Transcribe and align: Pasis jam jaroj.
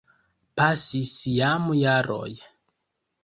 Pasis 0.59 1.11
jam 1.35 1.69
jaroj. 1.81 2.31